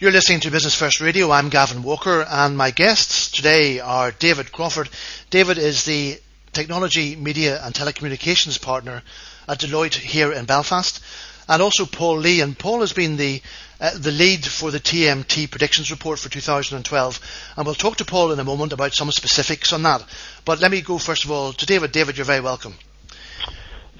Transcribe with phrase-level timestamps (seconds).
[0.00, 1.30] You're listening to Business First Radio.
[1.30, 4.88] I'm Gavin Walker, and my guests today are David Crawford.
[5.28, 6.18] David is the
[6.54, 9.02] Technology, Media and Telecommunications Partner
[9.46, 11.04] at Deloitte here in Belfast,
[11.50, 12.40] and also Paul Lee.
[12.40, 13.42] And Paul has been the
[13.78, 17.20] uh, the lead for the TMT predictions report for 2012.
[17.58, 20.02] And we'll talk to Paul in a moment about some specifics on that.
[20.46, 21.92] But let me go first of all to David.
[21.92, 22.74] David, you're very welcome.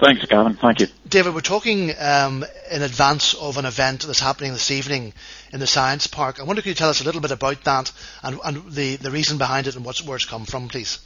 [0.01, 0.55] Thanks, Gavin.
[0.55, 0.87] Thank you.
[1.07, 5.13] David, we're talking um, in advance of an event that's happening this evening
[5.53, 6.41] in the Science Park.
[6.41, 7.93] I wonder, could you tell us a little bit about that
[8.23, 11.01] and, and the, the reason behind it and what's, where it's come from, please?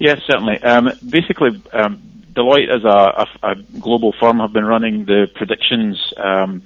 [0.00, 0.60] Yes, certainly.
[0.60, 2.02] Um, basically, um,
[2.32, 2.88] Deloitte, as a,
[3.46, 6.62] a, a, global firm, have been running the predictions um,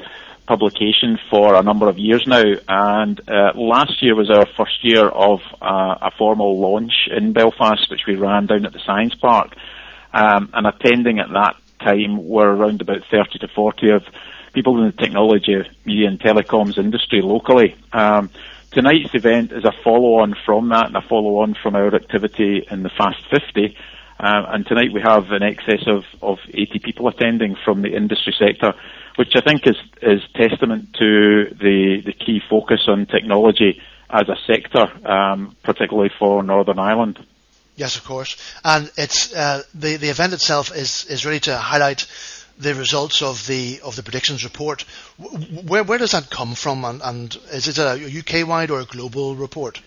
[0.47, 5.07] publication for a number of years now, and uh, last year was our first year
[5.07, 9.55] of uh, a formal launch in Belfast, which we ran down at the Science Park.
[10.13, 14.05] Um, and attending at that time were around about 30 to 40 of
[14.53, 17.77] people in the technology, media and telecoms industry locally.
[17.93, 18.31] Um,
[18.71, 22.91] tonight's event is a follow-on from that and a follow-on from our activity in the
[22.91, 23.77] Fast 50.
[24.19, 28.35] Uh, and tonight we have an excess of, of 80 people attending from the industry
[28.39, 28.73] sector,
[29.17, 34.37] which I think is, is testament to the, the key focus on technology as a
[34.47, 37.19] sector, um, particularly for Northern Ireland.
[37.77, 38.37] Yes, of course.
[38.65, 42.07] And it's uh, the the event itself is is really to highlight
[42.59, 44.83] the results of the of the predictions report.
[45.19, 48.87] Where where does that come from, and, and is it a UK wide or a
[48.87, 49.81] global report?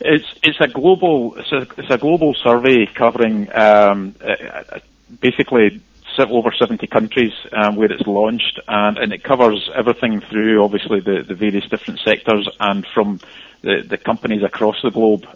[0.00, 4.80] It's it's a global it's a, it's a global survey covering um, uh,
[5.20, 5.80] basically
[6.18, 11.24] over 70 countries um, where it's launched, and, and it covers everything through obviously the,
[11.26, 13.18] the various different sectors and from
[13.62, 15.26] the, the companies across the globe.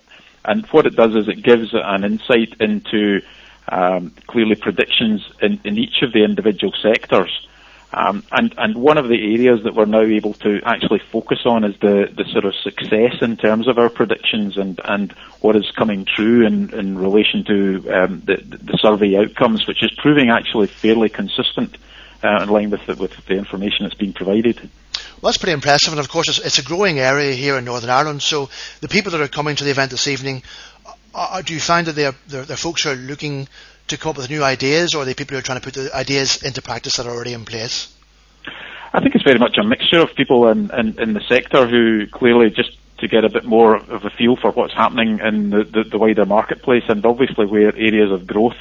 [0.47, 3.21] And what it does is it gives an insight into
[3.69, 7.49] um, clearly predictions in, in, each of the individual sectors.
[7.93, 11.65] Um, and, and one of the areas that we're now able to actually focus on
[11.65, 15.71] is the, the sort of success in terms of our predictions and, and what is
[15.73, 20.67] coming true in, in relation to um, the, the survey outcomes, which is proving actually
[20.67, 21.77] fairly consistent
[22.23, 24.69] uh, in line with the, with the information that's being provided.
[25.21, 27.89] Well, that's pretty impressive, and of course, it's, it's, a growing area here in Northern
[27.89, 28.23] Ireland.
[28.23, 28.51] So,
[28.81, 30.43] the people that are coming to the event this evening,
[31.15, 33.49] are, do you find that they're, they're, they're, folks who are looking
[33.89, 35.75] to come up with new ideas, or are they people who are trying to put
[35.75, 37.93] the ideas into practice that are already in place?
[38.93, 42.07] I think it's very much a mixture of people in, in, in the sector who
[42.07, 45.65] clearly just to get a bit more of a feel for what's happening in the,
[45.65, 48.57] the, the wider marketplace, and obviously where areas of growth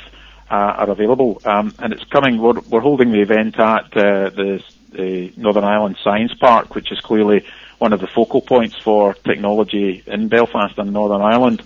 [0.50, 1.42] uh, are available.
[1.46, 2.38] Um, and it's coming.
[2.38, 4.64] We're, we're holding the event at uh, the,
[4.96, 7.46] the Northern Ireland Science Park, which is clearly
[7.78, 11.62] one of the focal points for technology in Belfast and Northern Ireland.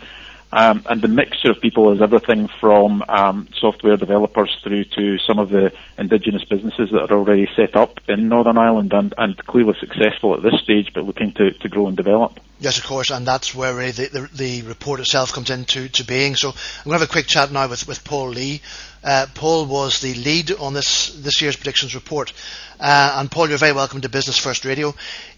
[0.51, 5.37] Um, and the mixture of people is everything from um, software developers through to some
[5.37, 9.75] of the indigenous businesses that are already set up in Northern Ireland and, and clearly
[9.79, 12.39] successful at this stage, but looking to, to grow and develop.
[12.59, 16.03] Yes, of course, and that's where really the, the, the report itself comes into to
[16.03, 16.35] being.
[16.35, 18.61] So I'm going to have a quick chat now with, with Paul Lee.
[19.03, 22.33] Uh, Paul was the lead on this this year's predictions report,
[22.79, 24.93] uh, and Paul, you're very welcome to Business First Radio.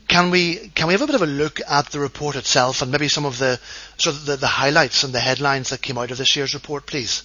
[0.08, 2.92] Can we can we have a bit of a look at the report itself and
[2.92, 3.60] maybe some of the
[3.98, 6.88] sort of the, the highlights and the headlines that came out of this year's report,
[6.88, 7.24] please?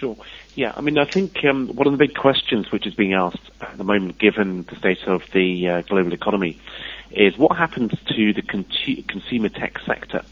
[0.00, 0.16] Sure.
[0.54, 3.50] Yeah, I mean, I think um, one of the big questions which is being asked
[3.60, 6.60] at the moment, given the state of the uh, global economy,
[7.10, 8.66] is what happens to the con-
[9.08, 10.22] consumer tech sector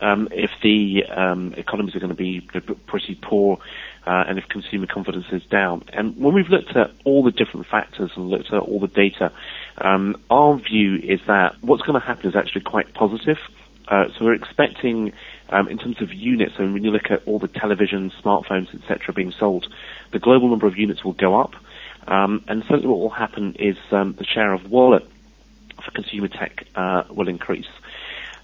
[0.00, 2.40] um, if the um, economies are going to be
[2.86, 3.58] pretty poor
[4.06, 5.84] uh, and if consumer confidence is down.
[5.92, 9.32] And when we've looked at all the different factors and looked at all the data,
[9.78, 13.38] um, our view is that what's going to happen is actually quite positive.
[13.88, 15.12] Uh, so we're expecting,
[15.50, 19.14] um, in terms of units, and when you look at all the televisions, smartphones, etc.,
[19.14, 19.72] being sold,
[20.12, 21.54] the global number of units will go up.
[22.08, 25.08] Um, and certainly what will happen is um, the share of wallet
[25.84, 27.66] for consumer tech uh, will increase.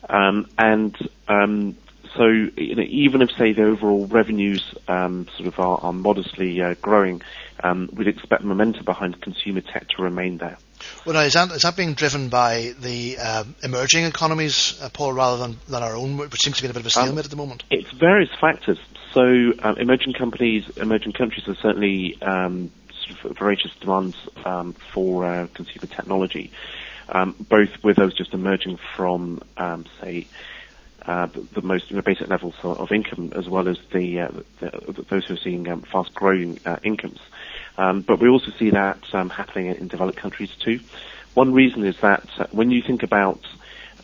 [0.09, 0.97] Um, and
[1.29, 1.77] um,
[2.17, 6.61] so you know, even if, say, the overall revenues um, sort of are, are modestly
[6.61, 7.23] uh, growing,
[7.63, 10.59] um, we'd expect momentum behind consumer tech to remain there.
[11.07, 15.13] Well, now, is that, is that being driven by the um, emerging economies, uh, Paul,
[15.13, 17.13] rather than, than our own, which seems to be in a bit of a stalemate
[17.13, 17.63] um, at the moment?
[17.71, 18.79] It's various factors.
[19.15, 22.73] So, uh, emerging companies, emerging countries are certainly um,
[23.21, 26.51] sort of voracious demands um, for uh, consumer technology,
[27.13, 30.27] um, both with those just emerging from, um, say,
[31.07, 34.29] uh, the, the, most basic levels of, of, income, as well as the, uh,
[34.61, 37.19] the, those who are seeing um, fast-growing uh, incomes.
[37.77, 40.81] Um, but we also see that um, happening in developed countries too.
[41.35, 43.41] One reason is that uh, when you think about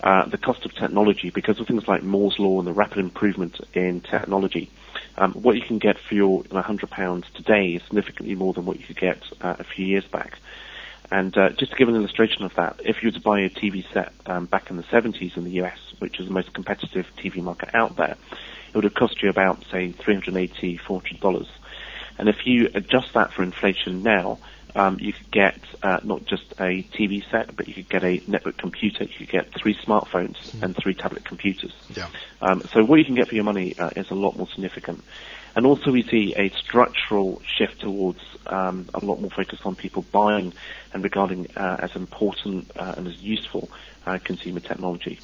[0.03, 3.61] uh, the cost of technology, because of things like Moore's law and the rapid improvement
[3.75, 4.71] in technology,
[5.17, 8.65] um, what you can get for your you know, £100 today is significantly more than
[8.65, 10.39] what you could get uh, a few years back.
[11.11, 13.49] And uh, just to give an illustration of that, if you were to buy a
[13.49, 17.07] TV set um, back in the 70s in the US, which is the most competitive
[17.17, 18.17] TV market out there,
[18.69, 21.47] it would have cost you about, say, $380, $400.
[22.19, 24.39] And if you adjust that for inflation now,
[24.75, 28.23] um, you could get uh, not just a TV set, but you could get a
[28.27, 29.05] network computer.
[29.05, 30.63] You could get three smartphones mm.
[30.63, 31.73] and three tablet computers.
[31.95, 32.09] Yeah.
[32.43, 35.03] Um, so what you can get for your money uh, is a lot more significant.
[35.59, 40.03] And also we see a structural shift towards um, a lot more focus on people
[40.13, 40.53] buying
[40.93, 43.69] and regarding uh, as important uh, and as useful
[44.07, 45.19] uh, consumer technology.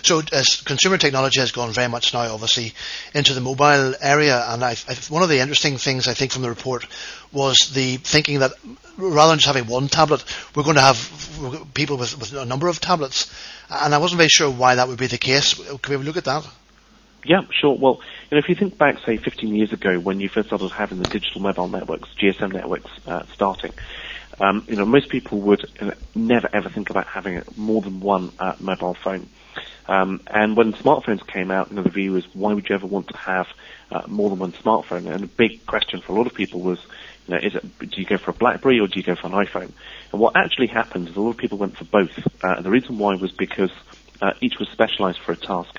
[0.00, 2.72] So as consumer technology has gone very much now, obviously,
[3.12, 6.40] into the mobile area, and I've, I've, one of the interesting things I think from
[6.40, 6.86] the report
[7.30, 8.52] was the thinking that
[8.96, 10.24] rather than just having one tablet,
[10.56, 13.30] we're going to have people with, with a number of tablets,
[13.68, 15.52] and I wasn't very sure why that would be the case.
[15.82, 16.46] Can we look at that?
[17.24, 17.76] Yeah, sure.
[17.78, 18.00] Well,
[18.30, 20.98] you know, if you think back, say, 15 years ago when you first started having
[20.98, 23.72] the digital mobile networks, GSM networks uh, starting,
[24.40, 28.32] um, you know, most people would uh, never ever think about having more than one
[28.38, 29.28] uh, mobile phone.
[29.86, 32.86] Um, and when smartphones came out, you know, the view was, why would you ever
[32.86, 33.46] want to have
[33.90, 35.12] uh, more than one smartphone?
[35.12, 36.78] And a big question for a lot of people was,
[37.26, 39.26] you know, is it, do you go for a BlackBerry or do you go for
[39.26, 39.72] an iPhone?
[40.12, 42.10] And what actually happened is a lot of people went for both.
[42.42, 43.70] Uh, and the reason why was because
[44.22, 45.78] uh, each was specialized for a task.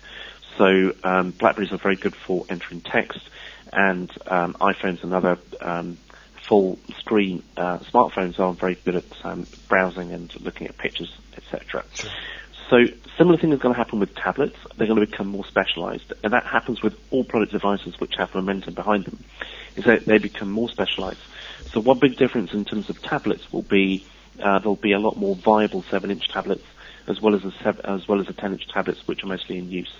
[0.58, 3.20] So um, Blackberries are very good for entering text,
[3.74, 5.98] and um, iPhones and other um,
[6.48, 11.84] full screen uh, smartphones are very good at um, browsing and looking at pictures, etc.
[11.94, 12.12] Sure.
[12.70, 12.86] So
[13.18, 14.58] similar thing is going to happen with tablets.
[14.78, 18.34] They're going to become more specialized, and that happens with all product devices which have
[18.34, 19.24] momentum behind them.
[19.76, 21.20] Is that they become more specialized.
[21.72, 24.06] So one big difference in terms of tablets will be
[24.42, 26.64] uh, there'll be a lot more viable seven-inch tablets
[27.08, 29.70] as well as a seven, as well as the 10-inch tablets which are mostly in
[29.70, 29.94] use.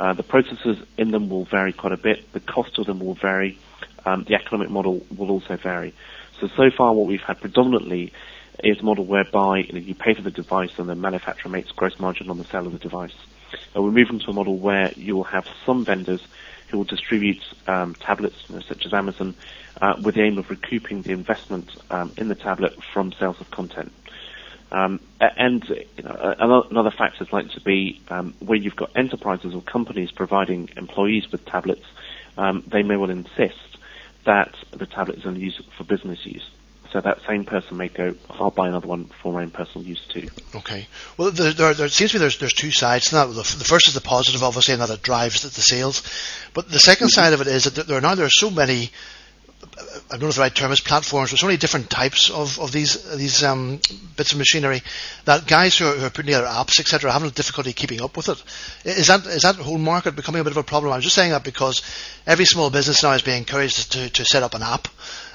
[0.00, 2.32] Uh, the processes in them will vary quite a bit.
[2.32, 3.58] The cost of them will vary.
[4.04, 5.94] Um, the economic model will also vary.
[6.40, 8.12] So so far, what we've had predominantly
[8.62, 11.70] is a model whereby you, know, you pay for the device and the manufacturer makes
[11.72, 13.14] gross margin on the sale of the device.
[13.74, 16.20] Uh, we're moving to a model where you will have some vendors
[16.68, 19.34] who will distribute um, tablets, you know, such as Amazon,
[19.80, 23.50] uh, with the aim of recouping the investment um, in the tablet from sales of
[23.50, 23.92] content.
[24.70, 26.34] Um, and you know,
[26.70, 31.30] another factor is likely to be um, where you've got enterprises or companies providing employees
[31.32, 31.86] with tablets,
[32.36, 33.78] um, they may well insist
[34.24, 36.48] that the tablet is only used for business use.
[36.92, 40.04] So that same person may go, I'll buy another one for my own personal use
[40.06, 40.28] too.
[40.54, 40.86] Okay.
[41.18, 43.26] Well, there, there, there seems to be there's, there's two sides to that.
[43.26, 46.02] The, first is the positive, obviously, and that it drives the, the sales.
[46.54, 47.20] But the second mm-hmm.
[47.20, 48.90] side of it is that there are now there are so many
[50.10, 52.58] I don't know if the right term is platforms, but so many different types of,
[52.58, 53.80] of these these um,
[54.16, 54.82] bits of machinery
[55.24, 58.16] that guys who are, who are putting together apps, etc., are having difficulty keeping up
[58.16, 58.42] with it.
[58.84, 60.92] Is that is that whole market becoming a bit of a problem?
[60.92, 61.82] I'm just saying that because
[62.26, 64.88] every small business now is being encouraged to, to set up an app,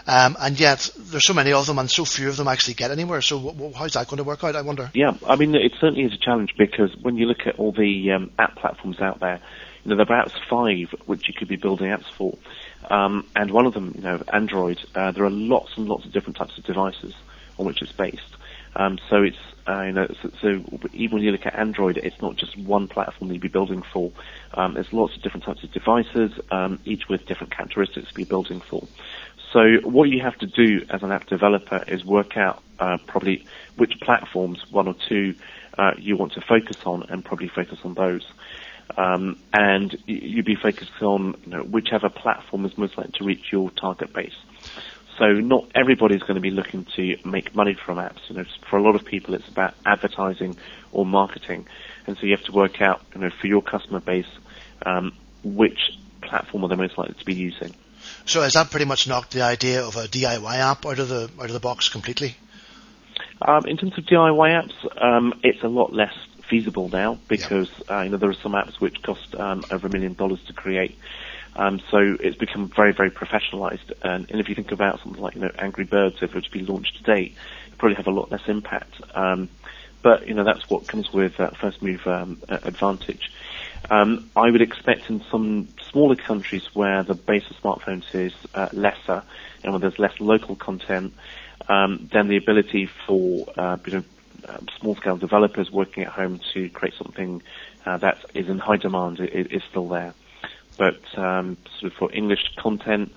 [0.08, 2.92] um, and yet there's so many of them and so few of them actually get
[2.92, 3.22] anywhere.
[3.22, 4.56] So w- how's that going to work out?
[4.56, 4.92] I wonder.
[4.94, 8.12] Yeah, I mean it certainly is a challenge because when you look at all the
[8.12, 9.40] um, app platforms out there,
[9.84, 12.38] you know there are perhaps five which you could be building apps for.
[12.90, 16.12] Um, and one of them, you know, Android, uh, there are lots and lots of
[16.12, 17.14] different types of devices
[17.58, 18.22] on which it's based.
[18.76, 19.38] Um, so it's,
[19.68, 20.48] uh, you know, so, so,
[20.94, 23.84] even when you look at Android, it's not just one platform that you'd be building
[23.94, 24.12] for.
[24.56, 28.24] Um, there's lots of different types of devices, um, each with different characteristics to be
[28.24, 28.88] building for.
[29.54, 33.46] So what you have to do as an app developer is work out uh, probably
[33.78, 35.36] which platforms, one or two,
[35.78, 38.26] uh, you want to focus on, and probably focus on those.
[38.98, 43.52] Um, and you'd be focused on you know, whichever platform is most likely to reach
[43.52, 44.36] your target base.
[45.18, 48.30] So not everybody's going to be looking to make money from apps.
[48.30, 50.58] You know, for a lot of people, it's about advertising
[50.92, 51.68] or marketing,
[52.08, 54.28] and so you have to work out, you know, for your customer base,
[54.86, 55.14] um,
[55.44, 57.74] which platform are they most likely to be using.
[58.26, 61.30] So has that pretty much knocked the idea of a DIY app out of the
[61.40, 62.36] out of the box completely?
[63.42, 66.14] Um, in terms of DIY apps, um, it's a lot less
[66.50, 69.90] feasible now because uh, you know there are some apps which cost um, over a
[69.90, 70.98] million dollars to create.
[71.56, 73.92] Um, so it's become very, very professionalized.
[74.02, 76.42] And, and, if you think about something like you know Angry Birds, if it were
[76.42, 77.34] to be launched today,
[77.68, 78.96] it probably have a lot less impact.
[79.16, 79.50] Um,
[80.02, 83.32] but you know that's what comes with uh, first move um, advantage.
[83.90, 88.70] Um, I would expect in some smaller countries where the base of smartphones is uh,
[88.74, 89.24] lesser
[89.64, 91.14] and where there's less local content,
[91.68, 94.04] um, then the ability for uh, you know,
[94.48, 97.42] um, small-scale developers working at home to create something
[97.86, 100.14] uh, that is in high demand is, is still there.
[100.78, 103.12] But um, sort of for English content,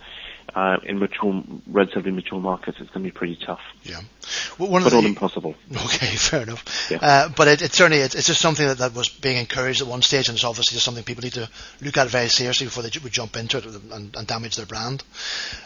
[0.54, 3.60] uh, in mature, relatively mature markets, it's going to be pretty tough.
[3.82, 4.00] Yeah,
[4.58, 5.54] well, but not impossible.
[5.70, 6.88] Okay, fair enough.
[6.90, 6.98] Yeah.
[7.00, 9.86] Uh, but it, it certainly it's, it's, just something that, that was being encouraged at
[9.86, 11.48] one stage, and it's obviously just something people need to
[11.82, 15.02] look at very seriously before they would jump into it and, and damage their brand.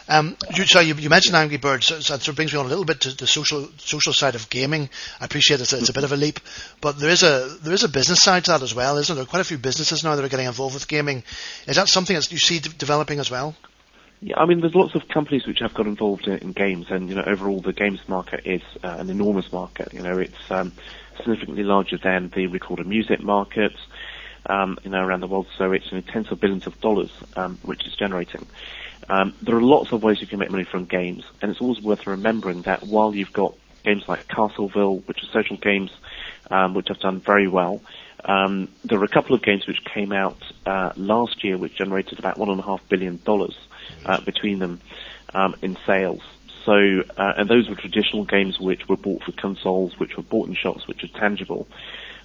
[0.09, 2.69] Um, you, so you, you, mentioned Angry Birds, so, so it brings me on a
[2.69, 4.89] little bit to the social social side of gaming.
[5.19, 6.39] I appreciate it's, it's a bit of a leap,
[6.81, 9.25] but there is a there is a business side to that as well, isn't there?
[9.25, 11.23] Quite a few businesses now that are getting involved with gaming.
[11.67, 13.55] Is that something that you see d- developing as well?
[14.23, 17.09] Yeah, I mean, there's lots of companies which have got involved in, in games, and
[17.09, 19.89] you know, overall, the games market is uh, an enormous market.
[19.93, 20.73] You know, it's um,
[21.17, 23.71] significantly larger than the recorded music market,
[24.45, 25.47] um, you know, around the world.
[25.57, 28.45] So it's in tens of billions of dollars, um, which is generating.
[29.09, 31.81] Um, there are lots of ways you can make money from games, and it's always
[31.81, 35.89] worth remembering that while you've got games like Castleville, which are social games,
[36.51, 37.81] um, which have done very well.
[38.25, 42.19] Um, there were a couple of games which came out uh, last year, which generated
[42.19, 43.57] about one and a half billion dollars
[44.05, 44.79] uh, between them
[45.33, 46.21] um, in sales.
[46.65, 50.47] So, uh, and those were traditional games which were bought for consoles, which were bought
[50.47, 51.67] in shops, which were tangible.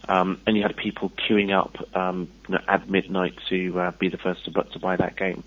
[0.08, 4.08] Um, and you had people queuing up um, you know, at midnight to uh, be
[4.08, 5.42] the first to, to buy that game.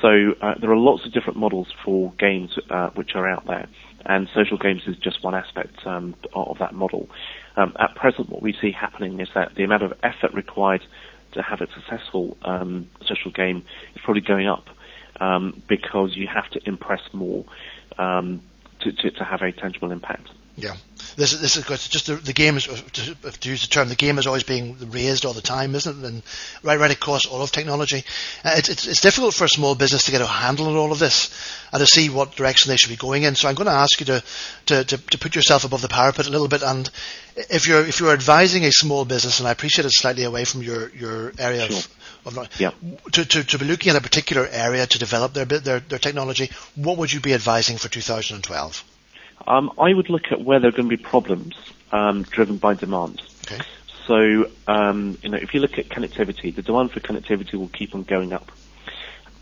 [0.00, 3.68] So uh, there are lots of different models for games uh, which are out there,
[4.06, 7.08] and social games is just one aspect um, of that model.
[7.56, 10.82] Um, at present, what we see happening is that the amount of effort required
[11.32, 13.64] to have a successful um, social game
[13.94, 14.64] is probably going up
[15.20, 17.44] um, because you have to impress more
[17.98, 18.42] um,
[18.80, 20.28] to, to, to have a tangible impact.
[20.60, 20.76] Yeah,
[21.16, 23.94] this is this is just the, the game is to, to, use the term the
[23.94, 26.06] game is always being raised all the time, isn't it?
[26.06, 26.22] And
[26.62, 28.04] right right across all of technology,
[28.44, 30.92] uh, it's, it's, it's difficult for a small business to get a handle on all
[30.92, 31.30] of this
[31.72, 33.34] and to see what direction they should be going in.
[33.34, 34.22] So I'm going to ask you to
[34.66, 36.88] to, to, to put yourself above the parapet a little bit, and
[37.36, 40.62] if you're if you're advising a small business, and I appreciate it's slightly away from
[40.62, 41.76] your your area sure.
[41.76, 41.88] of
[42.26, 42.70] of yeah.
[43.12, 46.50] to, to, to be looking at a particular area to develop their, their, their technology,
[46.74, 48.84] what would you be advising for 2012?
[49.46, 51.54] Um, I would look at where there are going to be problems
[51.92, 53.22] um, driven by demand.
[53.44, 53.62] Okay.
[54.06, 57.94] So, um, you know, if you look at connectivity, the demand for connectivity will keep
[57.94, 58.48] on going up.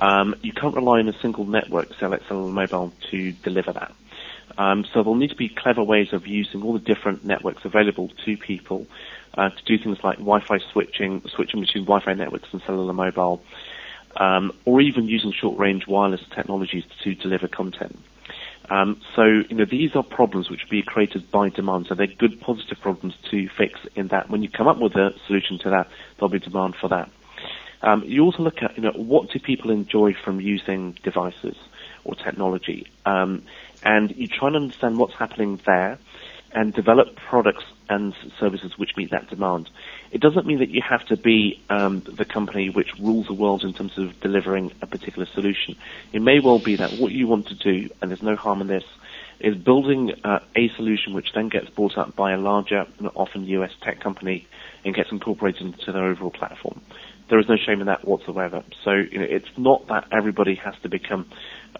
[0.01, 3.93] Um, you can't rely on a single network, say like cellular mobile, to deliver that.
[4.57, 8.11] Um, so there'll need to be clever ways of using all the different networks available
[8.25, 8.87] to people
[9.35, 13.43] uh, to do things like Wi-Fi switching, switching between Wi-Fi networks and cellular mobile,
[14.17, 17.99] um, or even using short-range wireless technologies to deliver content.
[18.71, 21.87] Um, so, you know, these are problems which will be created by demand.
[21.89, 25.11] So they're good, positive problems to fix in that when you come up with a
[25.27, 27.11] solution to that, there'll be demand for that.
[27.81, 31.57] Um, you also look at, you know, what do people enjoy from using devices
[32.05, 32.87] or technology?
[33.07, 33.45] Um,
[33.83, 35.99] and you try and understand what's happening there
[36.53, 39.69] and develop products and services which meet that demand.
[40.13, 43.63] It doesn't mean that you have to be um, the company which rules the world
[43.63, 45.77] in terms of delivering a particular solution.
[46.13, 48.69] It may well be that what you want to do, and there's no harm in
[48.69, 48.85] this,
[49.41, 53.71] is building uh, a solution which then gets bought up by a larger, often US
[53.83, 54.47] tech company,
[54.85, 56.81] and gets incorporated into their overall platform.
[57.29, 58.65] There is no shame in that whatsoever.
[58.85, 61.31] So you know, it's not that everybody has to become,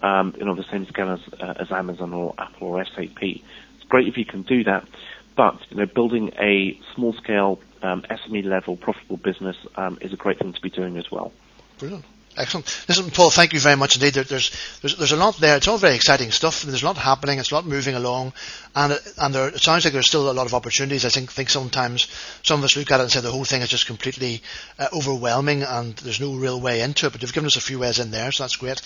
[0.01, 3.41] um, you know, the same scale as, uh, as Amazon or Apple or SAP.
[3.89, 4.87] Great if you can do that,
[5.35, 10.15] but you know, building a small scale um, SME level profitable business um, is a
[10.15, 11.31] great thing to be doing as well.
[11.79, 12.05] Brilliant.
[12.39, 12.85] Excellent.
[12.87, 14.13] Listen, Paul, thank you very much indeed.
[14.13, 14.49] There, there's,
[14.81, 15.57] there's, there's a lot there.
[15.57, 16.61] It's all very exciting stuff.
[16.61, 17.37] There's a lot happening.
[17.37, 18.31] It's a lot moving along,
[18.73, 21.03] and it, and there, it sounds like there's still a lot of opportunities.
[21.03, 22.07] I think think sometimes
[22.43, 24.41] some of us look at it and say the whole thing is just completely
[24.79, 27.11] uh, overwhelming, and there's no real way into it.
[27.11, 28.81] But you've given us a few ways in there, so that's great.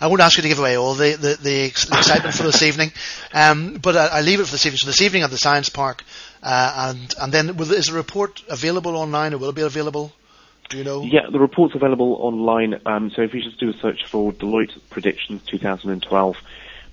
[0.00, 2.90] I won't ask you to give away all the, the, the excitement for this evening,
[3.34, 4.78] um, but I, I, leave it for this evening.
[4.78, 6.02] So this evening at the Science Park,
[6.42, 10.10] uh, and and then will, is the report available online, or will it be available?
[10.70, 11.02] Do you know?
[11.02, 12.80] Yeah, the report's available online.
[12.86, 16.36] Um, so if you just do a search for Deloitte Predictions 2012,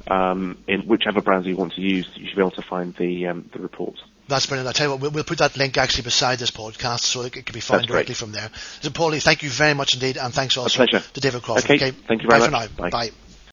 [0.08, 3.28] um, in whichever browser you want to use, you should be able to find the
[3.28, 3.96] um, the report.
[4.28, 4.70] That's brilliant.
[4.70, 7.34] I tell you what, we'll, we'll, put that link actually beside this podcast so it
[7.34, 8.50] can be found directly from there.
[8.82, 11.66] So, Paul Lee, thank you very much indeed, and thanks also to David Crawford.
[11.66, 11.92] Okay, okay.
[12.08, 12.70] thank you very Bye much.
[12.70, 12.90] For now.
[12.90, 13.10] Bye.
[13.10, 13.12] Bye.